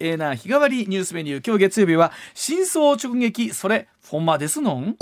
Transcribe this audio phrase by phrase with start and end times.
[0.00, 1.46] えーな日替わりニュースメニュー。
[1.46, 4.96] 今日月曜日は真相直撃それフォンマですのん？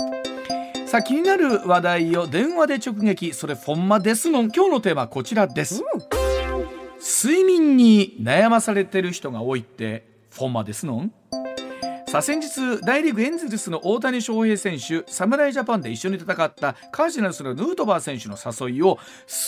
[0.87, 3.33] さあ気になる話題を電話で直撃。
[3.33, 4.51] それフォンマですのん。
[4.51, 5.83] 今日のテーマはこちらです、
[7.21, 11.11] 睡眠に悩まされてる人が多いってフォンマですのん？
[12.07, 18.97] さあ先日大リーグエンゼルスの大谷翔平選手侍ジャパンで一緒に戦ったカージナルスのヌートバー選手の誘いを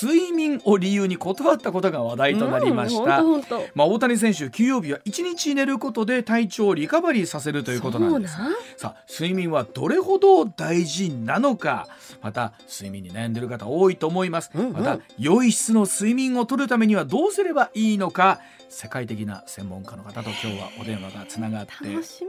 [0.01, 3.43] 睡眠を理由に断ったことが話題となりました、うん
[3.75, 8.35] まあ、大谷選手休養日は1日寝ることで体調をリカバリーさせるということなんです。
[8.75, 11.88] さあ睡眠はどれほど大事なのか。
[12.21, 14.73] また睡眠に悩んでいる方多いと思います、うんうん。
[14.73, 21.73] また良い質の睡眠を取るためにはどうすればいいのか世界的な専門家の方と今日はお電話がつながって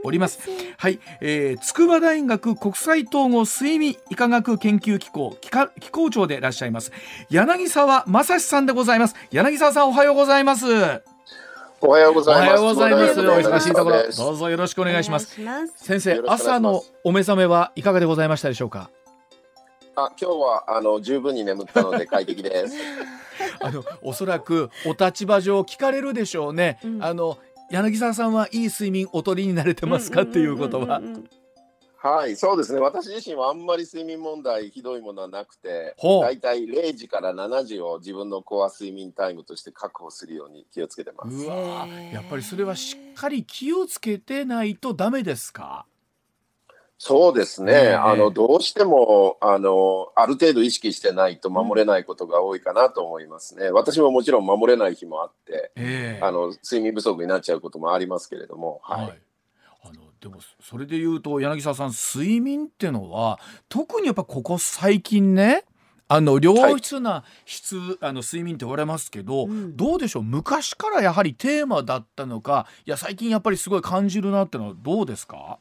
[0.03, 0.41] おります。
[0.41, 6.91] すはい、えー、筑波大学国際統合睡眠医科学研究機構機か機構長でいらっしゃいます。
[7.29, 9.15] 柳沢正史さんでございます。
[9.31, 10.65] 柳沢さんおはようございます。
[11.79, 12.49] おはようごおざいます。
[12.49, 13.19] はようございます。
[13.19, 14.11] おお忙しいところ。
[14.11, 15.39] どうぞよろしくお願いします。
[15.75, 18.89] 先生朝のお目覚めはいかがでございましたでしょうか
[19.95, 22.75] あ、今日はあの十分に眠ったので快適です。
[23.61, 27.03] あのおそらくお立場上聞かれるでしょうね、うん。
[27.03, 27.37] あの
[27.69, 31.01] 柳沢さんはいい睡眠お取りになれてますかっていうことは
[32.03, 32.79] はい、そうですね。
[32.79, 41.45] 私自身はあんまり睡眠問題ひどいものはなくて、だいたい0時から7時を自分のコア睡眠タイムとして確保するように気をつけてます。
[41.45, 45.85] うわやっぱりそれはしっかり気をつけてないとダメですか？
[47.03, 47.73] そうですね。
[47.73, 53.71] ええあのどうしてもあのある程度意識してないと守れないことが多いかなと思いますね。
[53.71, 59.05] 私ももちろん守れない日もあって、ええあの睡眠不足になっちゃうこともありますけれども、はい。
[59.07, 59.19] はい
[59.83, 65.63] あのでもそれで言うと柳沢さん睡眠ってのは特にやっぱここ最近ね
[66.07, 70.23] あの良質な質、あの睡眠って言われますけど、うんどうでしょう？
[70.23, 75.57] 昔からやはりテーマだったのかいや最近やっぱりすごい感じるなってのはどうですか？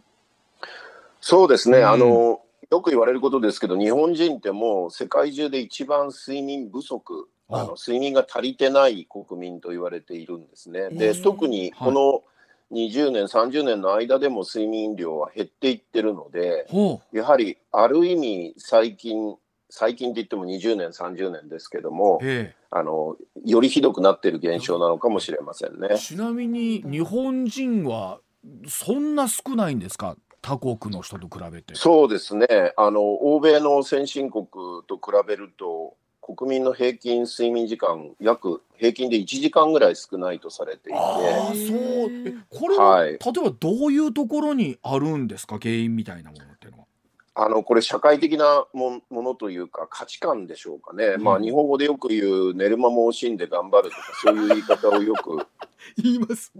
[1.20, 1.88] そうですね、うん。
[1.90, 7.62] あのよく言われることですけど、日本人ってもう世界中で一番睡眠不足、あ。
[7.62, 10.88] あの睡眠が足りてない国民と言われているんですね。
[10.92, 12.22] えでー特にこの
[12.72, 19.36] 20年、30年の間でも睡眠量は減っていってるので、ほやはりある意味、最近、
[19.68, 22.20] 最近って言っても20年、30年ですけども
[22.70, 25.88] あのよりひどくなっている現象なのかもしれませんね。
[25.92, 25.98] え。
[25.98, 28.20] ちなみに日本人は
[28.68, 30.16] そんな少ないんですか？
[30.42, 31.74] 他国の人と比べて。
[31.74, 32.46] そうですね。
[32.76, 34.46] あの欧米の先進国
[34.86, 40.98] と比べると国民の平均睡眠時間約平均で1時間ぐらい少ないとされていて。
[40.98, 41.56] ああそう。
[42.26, 43.10] えこれは、はい。
[43.10, 45.58] 例えばどういうところにあるんですか？
[45.60, 46.84] 原因みたいなものっていうのは。
[47.34, 51.22] あのこれ社会的なもものというか価値観でしょうかね、うん。
[51.22, 55.46] まあ日本語でよく言う寝る間も惜しんで頑張るとかそういう言い方をよく。
[56.02, 56.52] 言います。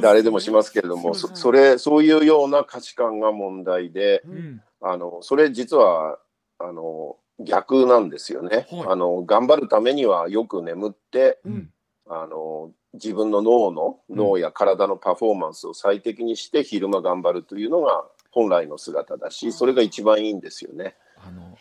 [0.00, 4.62] 誰でもしますけれどもそうそそれそういうような価値観が問題でうん。
[4.86, 6.18] あのそれ実は
[6.58, 11.70] あの逆なんですよね、はいあの頑張るためにはよく眠ってうん。
[12.06, 20.96] あの自分の脳のうん脳や体のパフォーマンスを最適にして昼間頑張るというのが本来の姿だしそれが一番いいんですよね。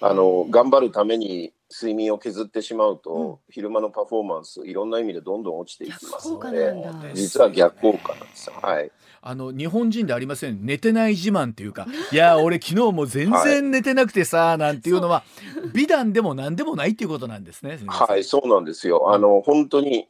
[0.02, 8.54] あの頑張るために睡眠を削ってしまうと、昼間のパフォーマンスいろんな意味でどんどん落ちていきますので実は逆効果なんですよ。
[8.62, 8.92] はい
[9.26, 15.24] あの日本人でありません寝てない自慢っていうかいや俺昨日もう全然寝てなくてさなんていうのは
[15.74, 17.80] 美談でも何でもないっていうことなんですね。
[17.88, 19.14] はい、そうなんですよ。
[19.14, 20.08] あの、本当に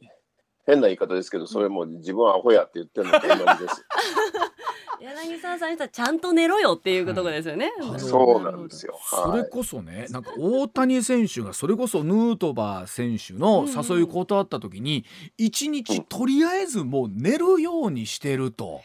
[0.66, 3.84] 変な言い方ですけど、それも自分はアホやって言ってるのと同じです。
[5.00, 7.72] 柳沢さんにしたらちゃんと寝ろよっていうことですよね。
[7.80, 8.92] はいそうなんですよ。
[8.92, 9.30] はい。
[9.30, 15.04] それこそねなんか大谷選手がそれこそヌートバー選手の誘い断った時に
[15.38, 18.82] 一日とりあえずもう寝るようにしてると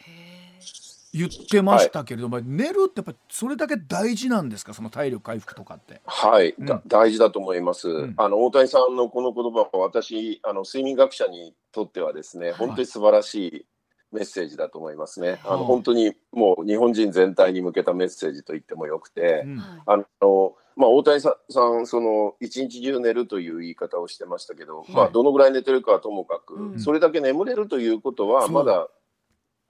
[1.11, 4.75] 言ってましたけれども、寝るってやっぱりそれだけ大事なんですか？
[4.75, 6.01] その体力回復とかって。
[6.05, 7.87] はい、うんだ大事だと思います。
[7.89, 13.65] んあの大谷さんのこの言葉は私あの睡眠学者にとってはですね、本当に素晴らしい
[14.11, 15.39] メッセージだと思いますね。
[15.43, 19.57] あはあの本当にもう日本人全体に向けたメッセージと言ってもよくて、うん。
[19.57, 19.81] はい。
[19.85, 26.79] あのまあ大谷さんその一日中寝るという言い方をしてましたけど、まあどのぐらい寝てるかはともかく、うん。
[26.79, 28.87] それだけ眠れるということはまだ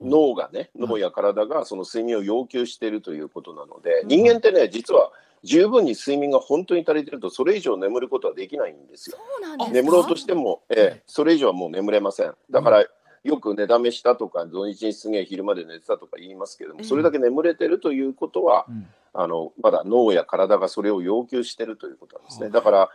[0.02, 5.12] 脳がね、脳や体がその睡眠を要求しているということなので、人間ってね、実は
[5.44, 9.18] 十分に睡眠が本当に足りてると、それ以上眠ることはできないんですよ。
[9.18, 9.74] そうなんですか？
[9.74, 12.34] 眠ろうとしても、ええ、それ以上はもう眠れません。
[12.50, 12.86] だから、
[13.24, 18.88] よく寝だめしたとか、土日にすげえ昼まで寝てたとか言いますけども、それだけ眠れてるということは、うん。
[19.14, 22.50] あのまだ脳や体がそれを要求してるということなんですね。
[22.50, 22.90] だから、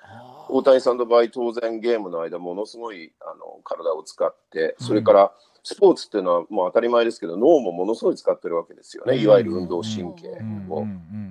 [0.49, 5.33] 大谷さんの場合、当然ゲームの間、ものすごいあの体を使って、それから
[5.63, 10.29] スポーツっていうのはもう当たり前ですけど、脳もものすごい使ってるわけですよね、いわゆる運動神経
[10.69, 10.87] を。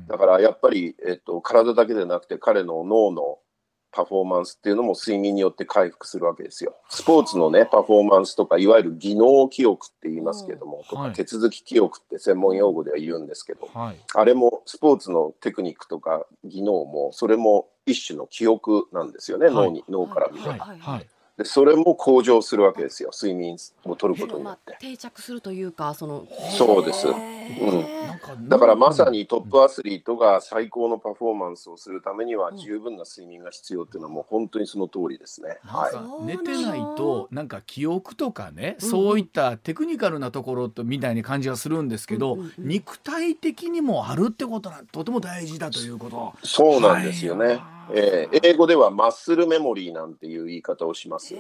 [0.08, 3.38] だからやっぱり、えっと、体だけでなくて、彼の脳の
[3.94, 6.76] パフォーマンスっていうのも睡眠によって回復するわけですよ。
[6.90, 11.10] スポーツのね、パフォーマンスとか、いわゆる技能記憶って言いますけども、とはい。
[11.12, 13.98] か手続き記憶って専門用語では言うんですけど、はい。
[14.16, 19.56] あれもスポーツのテクニックとか技能も、それも一種の記憶なんですよね、はい。
[19.56, 21.08] 脳に、脳から見れはい
[21.38, 24.78] で、それも向上するわけですよ、睡眠を取ることによまあって。
[24.80, 26.28] 定着するというかその
[26.58, 35.58] そうですへうんだからまさにトップアスリートが最高のパフォーマンスをするためにはうん十分な睡眠が必要っていうのはもう本当にその通りですね。
[35.64, 35.90] は
[36.22, 36.26] い。
[36.26, 46.34] 寝てないとなんか記憶とかね、うんそういったテクニカルなところとみたいに感じがするんですけど、うんうんうん肉体的にもあるってことはとても大事だということ。
[46.44, 47.46] そうなんですよね。
[47.46, 51.36] はいえー英語ではマッスルメモリーなんていう言い方をします。
[51.36, 51.40] へ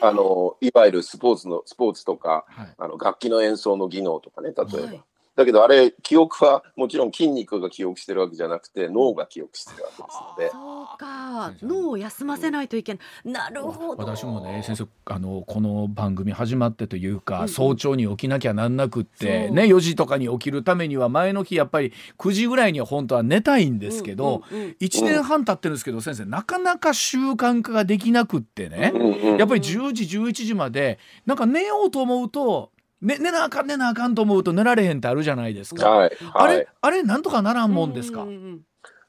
[0.00, 4.86] あのいわゆるスポーツのスポーツとかはいあの楽器の演奏の技能とかね例えば。
[4.86, 5.02] はい
[5.36, 10.48] だけどあれ記憶はもちろん筋肉が記憶してるわけじゃなくて脳が記憶してるわけですので。
[10.48, 10.52] ー。
[10.52, 11.52] そうか。
[11.62, 14.02] 脳を休ませないといけないなるほど。
[14.02, 17.48] 私もね先生あのこの番組始まってというか、うんうん。
[17.50, 32.70] 早朝に起きなきゃなんなくってね4時とかに起きるためには前の日やっぱり9時ぐらいには本当は寝たいんですけど、うんうんうん1年半経ってるんですけど先生なかなか習慣化ができなくってね、うんうんやっぱり10時11時までなんか寝ようと思うと、
[33.02, 35.88] ね、寝なあかん寝なあかんと思うと寝られへんってあるじゃないですか。
[35.88, 38.20] はいあれはいあれなんとかならんもんですか？
[38.24, 38.36] はい、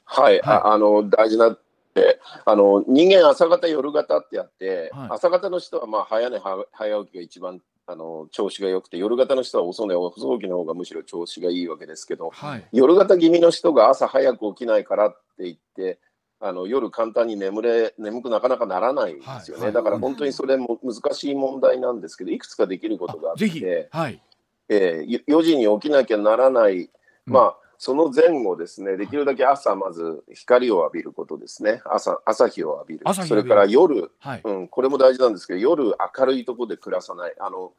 [0.06, 1.60] はいああの大事なっ
[1.94, 12.68] てあの人間朝方夜型ってあって、はい朝方の人はまあ早寝は早起きが一番あの調子が良くて夜型の人は遅寝遅起きの方がむしろ調子がいいわけですけどはい。
[12.74, 16.00] 夜型気味の人が朝早く起きないからって言って
[16.40, 24.22] あの夜簡単に眠れ眠くなかなかならないんですよね、はいだから本当にそれも難しい問題なんですけどいくつかできることがあっあぜひて、はい。
[24.70, 26.90] えー、4時に起きなきゃならない、
[27.26, 31.82] まあその前後ですね、できるだけ朝まず光を浴びることですね。
[31.86, 33.02] 朝朝日を浴びる。
[33.06, 34.42] 朝日を浴びるそれから夜、はい。
[34.44, 37.34] うん、これも大事なんですけど、夜明るいところで暮らさない。
[37.40, 37.74] あの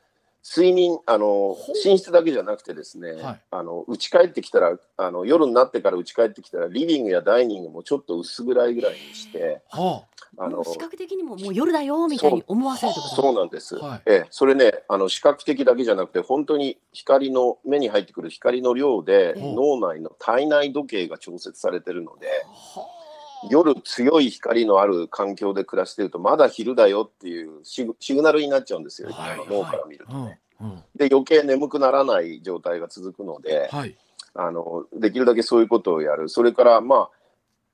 [0.48, 3.40] 睡眠あの寝室だけじゃなくてですね、はい。
[3.50, 10.04] あの家帰ってきたらあの夜になってから家帰ってきたらリビングやダイニングもちょっと薄暗いぐらいにしては
[10.38, 10.48] あ。
[10.48, 13.00] の視覚的にももう夜だよみたいに思わせると？
[13.00, 14.02] そうなんです、はい。
[14.06, 22.28] ええ、それねあの視覚的だけじゃなくて本当に光の目に入ってくる光の量でええ脳内の体内時計が調節されてるので
[23.50, 29.38] 夜強い光のある環境で暮らしてるとまだ昼だよっていうシグシグナルになっちゃうんですよ、はい。
[29.48, 30.16] 脳から見ると。
[30.16, 30.24] うん。
[30.60, 30.82] うん。
[30.96, 33.96] で余計眠くならない状態が続くので、はい。
[34.34, 36.28] あのできるだけそういうことをやる。
[36.28, 37.10] それからまあ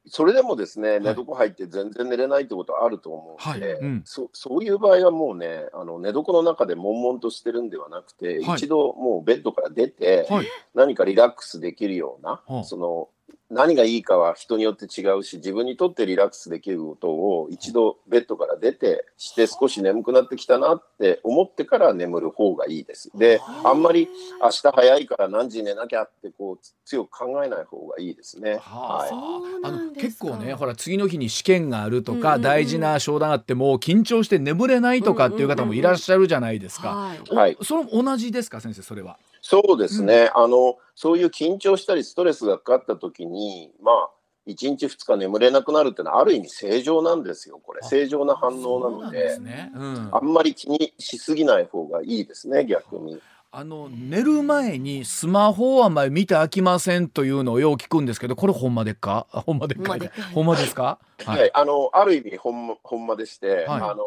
[0.07, 3.81] それでもですね、寝床入って全然寝れないってことはあると思うので、はい。
[3.81, 4.03] うん。
[4.05, 8.57] そそういう場合はもうねあの寝床の中で悶々としてるんではなくて、はい。
[8.57, 10.47] 一度もうベッドから出て、はい。
[10.75, 13.09] 何かリラックスできるような、はあその
[13.51, 23.11] 何がいいかは人によって違うし自分にとってリラックスできることを一度ベッドから出てして少し眠くなってきたなって思ってから眠る方がいいです。
[23.15, 24.09] であんまり
[24.43, 28.59] 明日早いから何時に寝なきゃってこうつ強く考えない方がいいですね。
[28.61, 29.21] はあはいそう
[29.63, 36.89] あのなんですか結構ねほら次の日に試験があるとか、うんうんうん大事な商談があっても緊張して眠れないとかっていう方もいらっしゃるじゃないですか。
[36.91, 39.19] はいおはいそれも同じですか先生それは？
[39.47, 44.11] そうですね、あのそういう緊張したりストレスがかかった時にまあ
[44.47, 47.81] 1日2日眠れなくなるっていうのはある意味正常なんですよこれ。
[47.83, 49.03] あ正常な反応なので。
[49.03, 49.71] なんですね。
[49.75, 50.09] うん。
[50.13, 53.21] あんまり気にしすぎない方がいいですね逆に。
[53.53, 59.27] あの寝る前にスマホはあんまり見て飽きませんというのをよう聞くんですけどこれほんまでっか？
[59.31, 59.99] あほんまでっか
[60.33, 60.99] ほんまですか？
[61.27, 63.83] ははい、あのある意味ほんまほんまでして、はい。
[63.83, 64.05] あの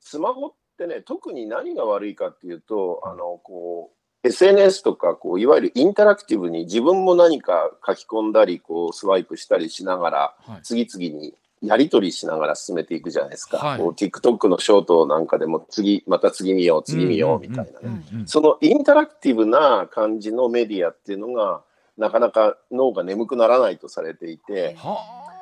[0.00, 10.62] スマホってね特に何が悪いかっていうとあのこう SNS とかこういわゆるインタラクティブに自分も何か書き込んだりこうスワイプしたりしながらはい。
[10.62, 13.78] 次々にやり取りしながら進めていくじゃないですか、はい。
[13.78, 21.62] こう TikTok のショートなんかでも次また次見よう次見ようみたいなね、そのインタラクティブな感じのメディアっていうのが
[21.96, 24.98] なかなか脳が眠くならないとされていて、は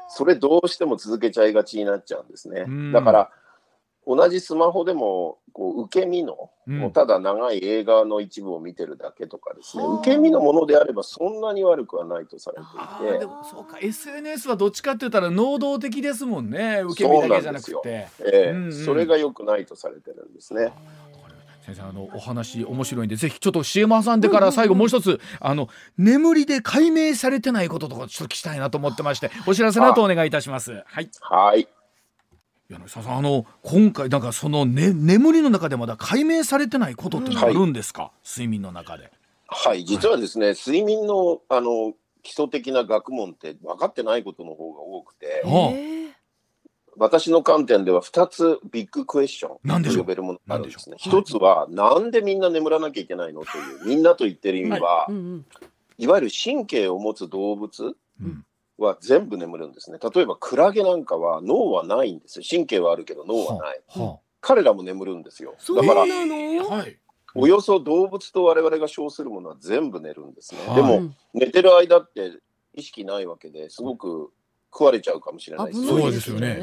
[0.09, 2.64] それどうしても続けちゃいがちになっちゃうんですね。
[2.66, 2.92] うん。
[2.92, 3.30] だから
[4.06, 6.78] 同じスマホでもこう受け身の、うん。
[6.78, 13.16] もうただ長い映画の一部を見てるだけとかですね、はあ受け身のものであればそんなに悪くはないとされあていて。
[13.16, 13.78] ーでもそうか。
[13.80, 16.82] SNS はどっちかって言ったら能動的ですもんね。
[16.84, 18.06] 受け身だけじゃなくて。
[18.20, 18.50] ええ。
[18.50, 18.72] うんうん。
[18.72, 20.72] それが良くないとされてるんですね。
[21.66, 30.84] 先生あのお話面白いんでぜひちょっと CM 挟んでから最後もう一つ、あの眠りで解明されてないこととかちょっと聞きたいなと思ってましてお知らせの後お願いいたします。
[30.86, 31.10] はい。
[31.20, 31.66] はい。
[32.68, 39.12] 柳沢さんあの今回なんかその、ね、眠りの中でまだ解明されてないことっていうのがあるんですか、睡眠の中で。
[39.46, 45.73] はい、実はですね、睡眠のあの基礎的な学問って分かってないことの方が多くて、はあ。
[45.75, 46.06] え。
[46.99, 49.96] 私の観点では2つビッグクエスチョン何でしょう？
[49.99, 50.96] と呼べるものがあるんですね。
[50.99, 51.20] 何でしょう？
[51.20, 55.46] 一つは、なんでみんな眠らなきゃいけないのという、みんなと言ってる意味は、ーうんうん。
[55.99, 58.44] いわゆる神経を持つ動物うん
[58.78, 59.99] は全部眠るんですね。
[60.14, 62.45] 例えばクラゲなんかは脳はないんですよ。
[62.49, 63.80] 神経はあるけど脳はない。
[63.88, 65.54] は彼らも眠るんですよ。
[65.59, 66.97] そうだから、なの、あはい。
[67.35, 70.61] およそ動物と我々が称するものは全部寝るんですね。
[70.66, 70.76] はい。
[70.76, 71.16] でも、うん。
[71.35, 72.33] 寝てる間って
[72.75, 74.30] 意識ないわけですごく
[74.73, 75.66] 食われちゃうかもしれない。
[75.66, 76.00] ですよね。
[76.02, 76.61] そうですよね。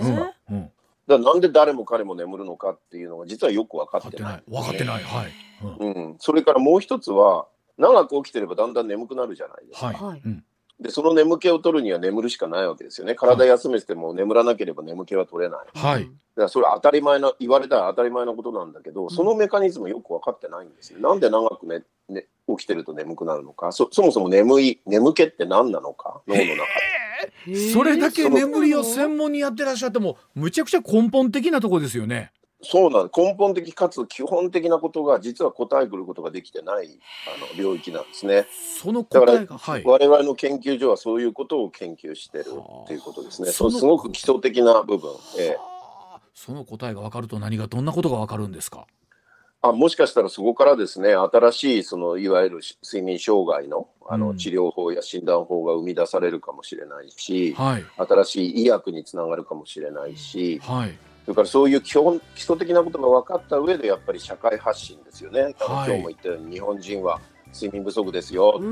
[0.50, 0.56] うん。
[0.58, 0.64] うん。
[0.64, 0.74] だか
[1.08, 4.30] らなんで誰も彼も眠るのかっていうのが実はよく分かってな。
[4.30, 4.52] ないい。
[4.52, 5.04] 分かってない。
[5.04, 5.32] はい、
[5.80, 5.92] うん。
[5.92, 9.88] うん、それからもう一つは長く起きてればだんだん眠くなるじゃないですか。
[9.88, 10.22] はい、はい。
[10.26, 10.44] うん
[10.84, 13.16] でその眠気を取るには眠るしかないわけですよね。
[13.16, 15.60] 体休めてても眠らなければ眠気は取れない。
[15.74, 21.00] だかはいらそれは当たり前な言われたら当たり前なことなんだけど、そのメカニズムよく分かってないんですよ。
[21.00, 26.22] なんで長く、ねね、起きてると眠くなるのかそそもそも眠い眠気って何なのか？
[26.28, 26.56] 脳の中
[27.48, 27.72] で。
[27.72, 32.32] それだけ眠りを専門にやってらっしゃってもむちゃくちゃ根本的なところですよね。
[32.64, 38.48] そうなん根本的かつ基本的なことが実は答えくることができてないあの領域なんですね。
[38.82, 39.84] そのだから、答えがはい。
[39.86, 43.52] 我々の研究所はそういうことを研究してるっていうことですね。
[43.52, 45.56] そうすごく基礎的な部分、ええは
[46.16, 48.88] あその答えが分かると何がどんなことが分かるんですか？
[49.62, 65.42] あもしかしたらそこからですね新しいそのいわゆる睡眠障害のあの、うん治療法や診断法が生み出されるかもしれないし、はい新しい医薬につながるかもしれないし、はいそれからそういう基本基礎的なことが分かった上でやっぱり社会発信ですよね。
[65.42, 67.20] はい今日も言ったように日本人は
[67.54, 68.68] 睡眠不足ですよって、あ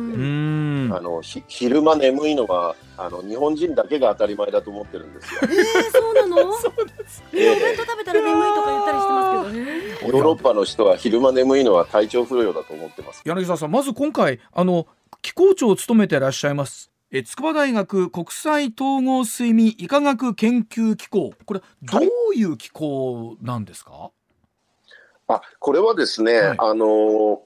[1.00, 5.42] のひ昼間眠いのがあの日本人だけが当たり前だと思ってるんですよ。
[5.44, 6.38] えー、そうなの？
[7.34, 13.22] えお弁当食べたら眠いとか言ったりしてますけどね ヨーロッパの人は昼間眠いのは体調不良だと思ってます。
[13.24, 14.88] 柳沢さんまず今回あの
[15.22, 16.90] 機構長を務めていらっしゃいます。
[17.14, 21.34] え筑波大学国際統合睡眠医科学研究機構。
[21.46, 22.00] これど
[22.32, 24.12] ういう機構なんですか？
[25.28, 26.58] あこれはですね、はい。
[26.58, 27.42] あの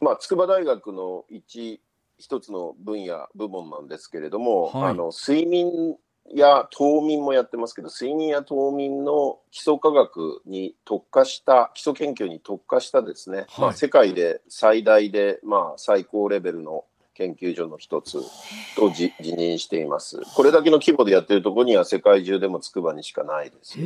[0.00, 1.80] まあ、筑波大学の一
[2.18, 4.90] 一つの分野部門なんですけれども、はい。
[4.90, 5.96] あの睡眠
[6.32, 13.60] や冬眠もやってますけど睡眠や冬眠の基礎科学に特化した基礎研究に特化したですね、はい。
[13.60, 16.84] まあ、世界で最大で、まあ、最高レベルの
[17.20, 18.22] 研究所の一つ
[18.76, 20.22] とじ辞任しています。
[20.34, 23.78] これだけの規模でやってるところには世界中でも筑波にしかないです。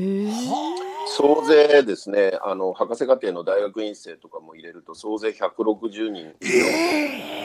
[1.09, 6.33] 総勢ですね、あの博士課程の大学院生とかも入れると、総勢160人の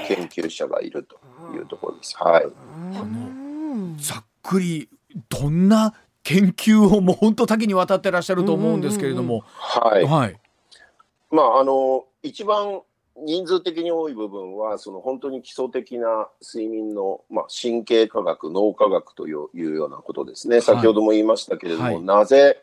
[0.08, 1.20] 研究者がいると
[1.56, 2.16] いうところです。
[2.18, 2.44] はい。
[2.44, 4.90] うんざっくり
[5.28, 10.06] どんな研究をもう本当多岐にわたってらっしゃると思うんですけれども、はい。
[10.06, 10.40] はい
[11.32, 12.82] まあ、あの、一番
[13.26, 20.62] 人数的に多い部分は、その本当に基礎的な睡眠の、まあ、神経科学、脳科学といういうようなことですね。
[20.62, 22.02] 先ほども言いましたけれども、はい。
[22.02, 22.62] なぜ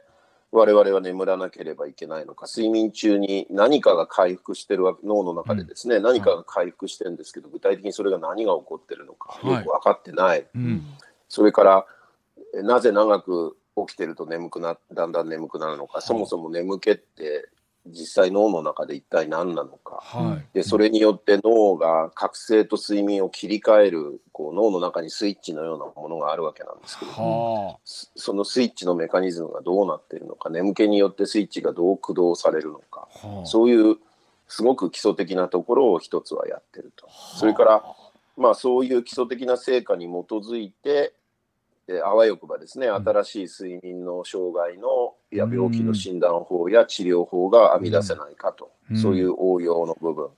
[0.53, 9.55] 我々は眠らなければいけないのか、睡眠中に何かが回復してるわけ、脳の中でですね、何かが回復してるんですけど、具体的にそれが何が起こってるのか、はい。
[9.55, 10.47] よく分かってない。
[10.55, 10.83] うん。
[11.29, 11.87] それから、
[12.55, 17.49] えなぜ長く起きてると眠くな、だんだん眠くなるのか、そもそも眠気って
[17.89, 20.01] 実際脳の中で一体何なのか。
[20.03, 20.47] はい。
[20.55, 33.09] で、それによって脳が覚醒と睡眠を切り替える、こう脳の中にスイッチのようなものがあるわけなんですけど、はそそのスイッチのメカニズムがどうなっているのか、眠気によってスイッチがどう駆動されるのか、
[33.45, 33.97] そういう
[34.49, 37.09] すごく基礎的なところを一つはやってると。
[37.11, 37.85] それから、
[38.37, 41.13] まあ、そういう基礎的な成果に基づいて、
[41.89, 45.55] えあわよくばですね、新しい睡眠の障害のいやうん。
[45.55, 48.97] 病気の診断法や治療法が編み出せないかと、うん。
[48.97, 50.29] そういう応用の部分。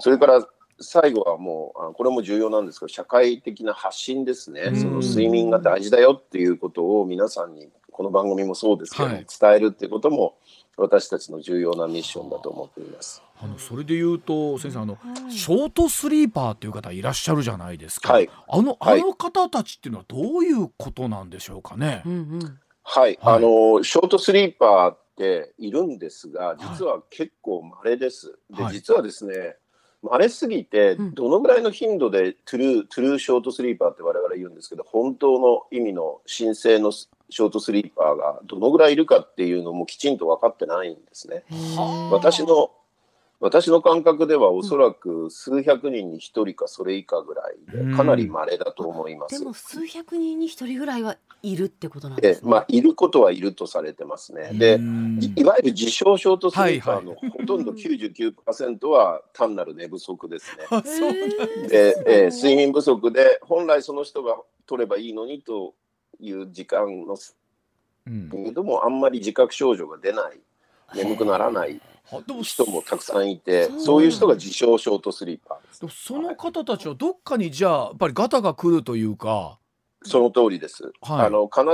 [0.00, 0.46] それから
[0.78, 4.76] 最後はもう、あこれも重要なんですけど、社会的な発信ですね、うん。
[4.76, 9.26] その睡眠が大事だよっていうことを皆さんに、この番組もそうですけど、はい。
[9.40, 10.36] 伝えるっていうことも、
[10.82, 13.22] 私たちの重要なミッションだと思っています。
[13.40, 14.98] あのそれで言うと先生あの、
[15.28, 18.30] ショートスリーパーっていう方いらっしゃるじゃないですか、はい。
[18.48, 22.02] あのあはいの方たちっていうのはどういうことなんでしょうかね。
[22.06, 22.08] う。
[22.08, 22.58] んうん。
[22.84, 23.36] はい、はい。
[23.36, 28.38] あのショートスリーパーっているんですが実は結構稀です。
[28.50, 28.74] ではい。
[28.74, 29.56] 実はですね
[30.02, 31.14] 稀すぎてうん。
[31.14, 36.92] どのぐらいの頻度でトゥルートゥルーショートスリーパーって我々言うんですけど本当の意味の神聖の
[37.32, 41.44] ショートスリーパーがどのぐらいいるかっていうのもきちんと分かってないんですね。
[42.10, 42.70] 私の
[43.40, 49.36] 私の感覚ではおそらく数百人に一人かそれ以下ぐらいでかなり稀だと思います。
[49.36, 54.50] でも数百人に一人ぐらいはいるってことなんですまあ、いることはいるとされてますね。
[54.52, 60.66] で、うんいいわゆる自称ショートスリーパーのはいほとんど99%は単なる寝不足ですね。
[61.68, 64.36] で、えー睡眠不足で本来その人が
[64.66, 65.74] 取ればいいのにと
[66.22, 67.16] いう時間の
[68.06, 68.30] うん。
[68.30, 70.40] けどもあんまり自覚症状が出ない。
[70.94, 71.80] 眠くならない
[72.42, 79.58] 人もたくさんいてそういう人が自称ショートスリーパーその方たちはどっかにじゃあやっぱりガタが来るというか、
[80.02, 80.92] その通りです。
[81.00, 81.26] はい。
[81.26, 81.64] あの必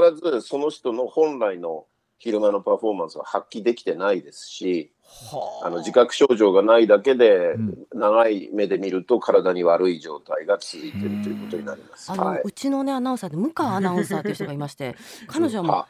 [0.40, 1.86] ずその人の本来の
[2.18, 5.70] 昼間のパフォーマンスは発揮できてないですし、はあ。
[5.70, 7.78] の自覚症状がないだけで、うん。
[7.94, 12.10] 長い目で見ると体に悪い状態が続いているということになります。
[12.12, 12.42] あの、はい。
[12.44, 14.96] うちのねアナウンサーで向川アナウンサーという人がいまして
[15.28, 15.88] 彼女はもうは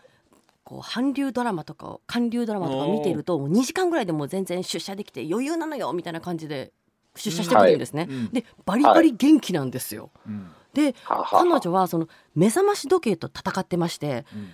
[0.64, 6.72] こう韓流ドラマとかを韓流ドラマとかを見ているともう2時間ぐらいでもう全然出社できて余裕なのよみたいな感じで
[7.16, 8.06] 出社してくるんですね。
[8.08, 8.30] うん。
[8.30, 10.10] でバリバリ元気なんですよ。
[10.26, 10.50] うん。
[10.74, 11.42] ではは。
[11.42, 14.50] 彼女はその目覚まし時計と戦ってましてうん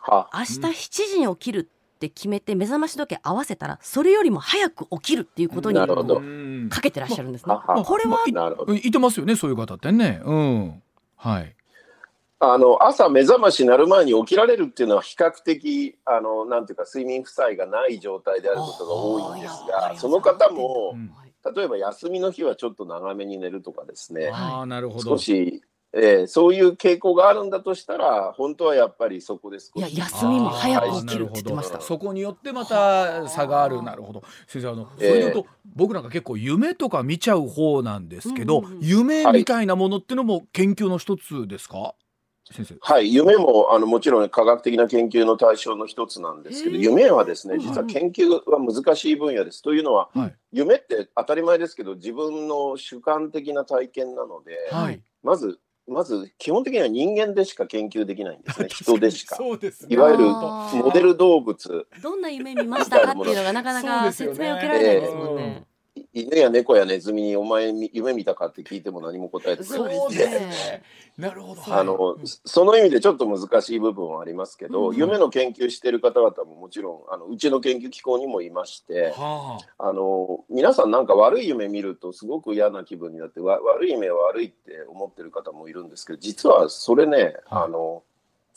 [0.00, 6.22] は明日7時に起きるって決めて目覚まし時計合わせたらそれよりも早く起きるっていうことになるほど。
[6.70, 7.54] かけてらっしゃるんですね。
[7.54, 8.74] ははこれはなるほど。
[8.74, 10.20] いてますよねそういう方ってね。
[10.24, 10.82] うん。
[11.16, 11.54] はい。
[12.40, 20.94] あの朝目覚まし鳴る前に起きられるっていうのは比較的あのなんていうか睡眠負債がない状態であることが多いんですが、その方も
[21.56, 24.30] 例えば休みの日はちょっと長めに寝るとかですね。
[24.32, 25.16] ああなるほど。
[25.16, 31.78] 少し、えーそういう傾向があるんだとしたら本当はやっぱりそこで少しいや休みも早く起きるって言ってました。
[31.78, 31.80] あーなるほど。
[31.80, 33.82] そこによってまた差がある。
[33.82, 34.22] なるほど。
[34.46, 38.78] 先生あのそれで言うと、僕なんか結構夢とか見ちゃう方なんですけど、うんうんうん。
[38.82, 41.94] 夢みたいなものってのも研究の一つですか、
[42.52, 42.76] 先生。
[42.80, 46.82] はい、夢もあのもちろん科学的な研究の対象の一つなんですけど、へー。
[46.82, 47.60] 夢はですねうん。
[47.60, 49.62] 実は研究は難しい分野です。
[49.62, 50.34] というのは、はい。
[50.52, 55.02] 夢って当たり前ですけど自分の主観的な体験なので、はい。
[55.22, 58.68] まずまず基本的には人間でしか研究できないんですね。
[58.70, 59.36] 人でしか。
[59.36, 59.94] そうですね。
[59.94, 61.86] いわゆるモデル動物。
[62.02, 65.67] どんな夢見ましたかっていうのがなかなか説明を受けられないですもんね。
[66.12, 70.82] 犬や猫やネズミにお前み夢見たかって聞いても何も答えてくれないですでね。
[71.18, 71.62] なるほど。
[71.66, 72.18] あのはい。
[72.24, 87.64] その意味でちょっと難しい部分はありますけど、うん夢の研究している方々ももちろんあのうちの研究機構にもいましてはあの皆さんなんか悪い夢見るとすごく嫌な気分になってわ悪い夢は悪いって思ってる方もいるんですけど実はそれね、はい。
[87.64, 88.02] あの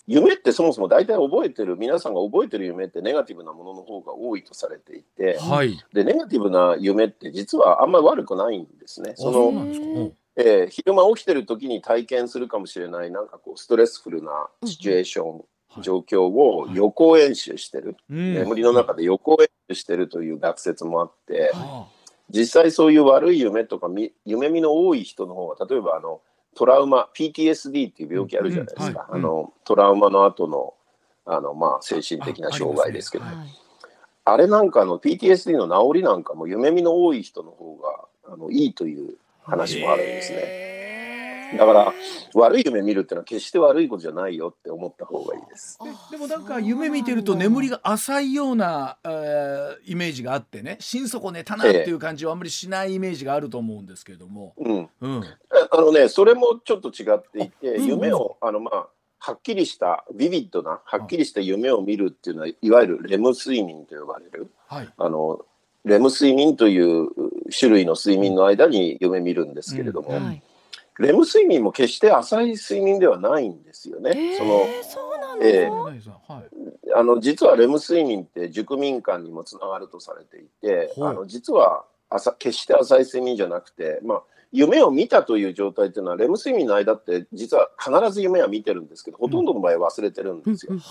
[0.07, 5.79] 夢ってそもそも大体覚えてる皆さんが覚えてる夢ってネガティブなものの方が多いとされていてあはい。
[5.93, 9.11] でネガティブな夢って実はあんまり悪くないんですね。
[9.11, 15.81] あそのえー昼間起きてる時に体験するかもしれないなんかこうストレスフルなシチュエーション、はい。
[15.81, 18.33] 状況を予行演習してる、うん。
[18.33, 21.87] 眠りの中で予行演習してるという学説もあって、は
[22.31, 26.21] 実際そういう悪い夢とかみ夢見の多い人の方が例えばあの
[26.55, 30.73] トラウマ PTSD っていう病気あるじゃないですか、あのトラウマの後の
[31.25, 33.25] あの、まあ、精神的な障害ですけど。
[33.25, 40.70] あ,、あありはいれなんかの PTSD の治りなんかも夢見の多い人の方があのいいという話もあるんですね。
[41.51, 41.57] ね。
[41.57, 41.93] だから
[42.33, 45.79] 悪い夢見るっていうのは決して悪いことじゃないよって思った方がいいです。
[46.11, 49.51] でもなんか夢見てると眠りが浅いような、えー
[49.85, 55.23] イメージがあってね心底寝たなっていう感じはあんまりしないイメージがあると思うんですけれども、うん、うん、
[55.71, 57.81] あのねそれもちょっと違っていてう。
[57.81, 58.87] ん夢をあのまあ
[59.19, 64.51] はっきりしたビビッドなはっきりした夢を見るっていうのはいわゆるレム睡眠と呼ばれる。
[64.67, 64.89] はい。
[64.97, 65.45] あの
[65.85, 67.09] レム睡眠という
[67.57, 70.25] 種類の睡眠の間に夢見るんですけれども、うん。
[70.25, 70.43] はい。
[71.01, 74.11] レム睡眠も決して浅い睡眠ではないんですよね。
[74.15, 75.69] えそのー、そうなんえ
[76.95, 81.07] あの実はレム睡眠って熟眠感にもつながるとされていてほう。
[81.07, 90.73] あの実は浅決して浅い睡眠じゃなくて、まあ、夢を見たという状態っていうのはレム睡眠の間って実は必ず夢は見てるんですけどほとんどの場合忘れてるんですよ。
[90.73, 90.81] うん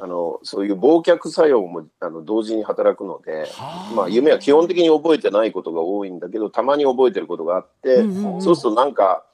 [0.00, 3.92] あのそういう忘却作用もあの同時に働くので、はあ。
[3.94, 8.42] まあ、夢は基本的に覚えてないことが多いんだけどたまに覚えてることがあって、うんうんうん。
[8.42, 9.24] そうするとなんか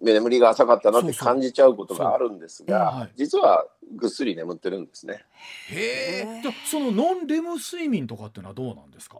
[0.00, 5.24] 眠りが浅かったなって感じちゃうことがあるんですが、実はぐっすり眠ってるんですね。
[5.70, 9.18] へえじゃあそのノンレム睡眠とかっていうのはどうなんですか？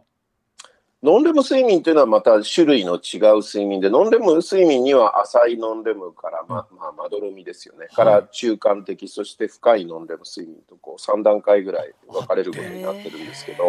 [1.03, 13.63] ノンレム睡眠というのはまた種類の違う睡眠で、ノンレム睡眠には浅いノンレムから、ままあ、まどろみですよね、から中間的、そして深いノンレム睡眠とこう3段階ぐらい分かれることになってるんですけど、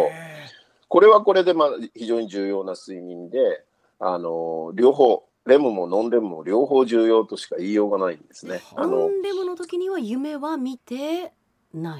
[0.87, 3.65] これはこれでまあ非常に重要な睡眠で、
[3.99, 8.61] あの両方、レムもノンレムも両方重要としか言いようがないんですね。
[8.77, 11.33] あのノンレムの時には夢は見て。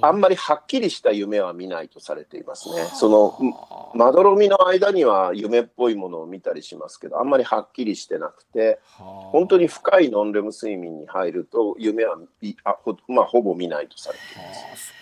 [0.02, 2.84] あんまりはっきりした夢は見ないとされていますね。
[2.94, 3.38] その
[3.94, 14.94] まどろみの間には夢っぽいものを見たりしますけど、あんまりはっきりしてなくて、本当に深いノンレム睡眠に入ると夢はいあほ,、まあ、ほぼ見ないとされています。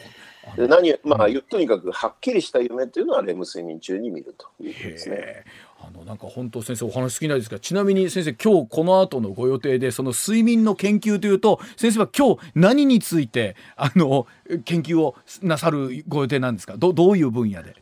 [0.58, 5.46] で何まあ、とにかくはっきりした夢というのはレム睡眠中に見るということですね。
[5.86, 14.26] あのなんか本当先生お話尽きないですがちなみに先生今日この後のご予定でその睡眠の研究というと先生は今日何についてあの
[14.64, 16.78] 研究をなさるご予定なんですか？
[16.78, 17.76] どどういう分野で？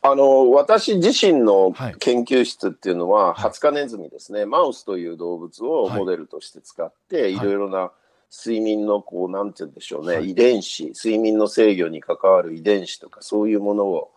[0.00, 1.94] あの私自身のはい。
[1.98, 7.36] 研究室っていうのは、ハツカネズミですね、マウスという動物をモデルとして使って、い。
[7.36, 7.90] いろいろな
[8.30, 10.30] 睡眠のこうなんて言うんでしょうね、はい。
[10.30, 14.12] 遺伝子睡眠の制御に関わる遺伝子とかそういうものを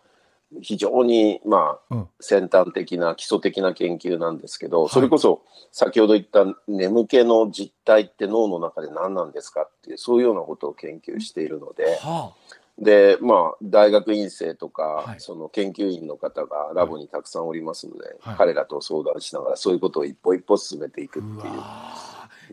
[0.61, 2.09] 非常にまあ、うん。
[2.19, 11.97] 先端的な基礎的な研究なんですけど、それこそ先ほど言った眠気の実態って脳の中で何なんですかっていうそういうようなことを研究しているので。
[12.01, 12.33] は
[12.79, 15.19] で、まあ、大学院生とか、はい。
[15.19, 18.35] その研究員の方がラボにたくさんおりますので、はい。
[18.37, 21.53] 彼らと相談しながら、そういうことを一歩一歩進めていくっていう。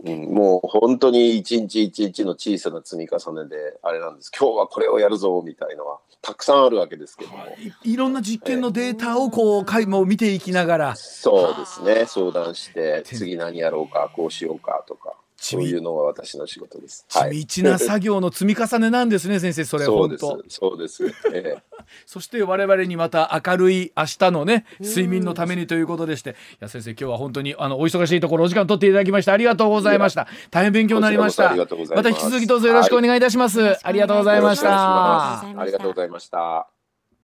[0.06, 4.30] あうん、もう本当に一日一日の小さな積み重ねで、あれなんです。
[4.38, 7.38] 今日はこれをやるぞ、みたいのは、たくさんあるわけですけども。
[7.84, 12.06] いいろんな実験のデータをこうかいもう見ていきながらそうですね。
[12.06, 17.06] 相談して、次何やろうか、こうしようかとか、そういうのが私の仕事です。
[17.10, 20.26] はい地道な作業の積み重ねなんですね先生それそうです。
[20.26, 20.50] 本当。
[20.50, 21.06] そうです。
[21.06, 21.62] ええ。
[22.06, 26.30] そして我々にまた明るい明日のね睡眠のためにということでして。
[26.30, 30.26] いや先生今日は本当にあのお忙しいところお時間取っていただきましてありがとうございました。
[30.50, 31.50] 大変勉強になりました。
[31.50, 35.40] こちらこそありがとうございますまた引き続きどうぞよろしくお願いいたします、ありがとうございました。
[35.40, 36.77] ありがとうございました。